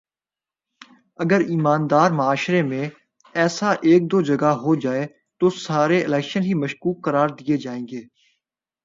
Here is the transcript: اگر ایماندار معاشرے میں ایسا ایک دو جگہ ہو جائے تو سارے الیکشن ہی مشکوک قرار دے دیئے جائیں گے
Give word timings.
اگر 1.19 1.39
ایماندار 1.39 2.11
معاشرے 2.11 2.61
میں 2.61 2.85
ایسا 3.35 3.71
ایک 3.81 4.11
دو 4.11 4.21
جگہ 4.21 4.51
ہو 4.63 4.75
جائے 4.75 5.05
تو 5.41 5.49
سارے 5.57 6.03
الیکشن 6.03 6.43
ہی 6.43 6.53
مشکوک 6.53 7.03
قرار 7.05 7.29
دے 7.29 7.43
دیئے 7.43 7.57
جائیں 7.57 7.83
گے 7.87 8.01